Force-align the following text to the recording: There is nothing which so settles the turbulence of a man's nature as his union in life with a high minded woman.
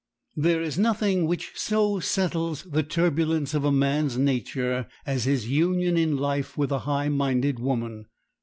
There 0.35 0.63
is 0.63 0.79
nothing 0.79 1.27
which 1.27 1.51
so 1.53 1.99
settles 1.99 2.63
the 2.63 2.81
turbulence 2.81 3.53
of 3.53 3.63
a 3.63 3.71
man's 3.71 4.17
nature 4.17 4.87
as 5.05 5.25
his 5.25 5.47
union 5.47 5.95
in 5.95 6.17
life 6.17 6.57
with 6.57 6.71
a 6.71 6.79
high 6.89 7.09
minded 7.09 7.59
woman. 7.59 8.07